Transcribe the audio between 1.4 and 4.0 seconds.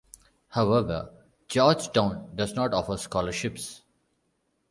Georgetown does not offer scholarships.